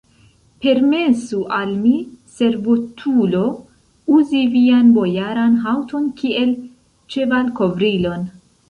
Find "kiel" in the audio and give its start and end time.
6.23-6.61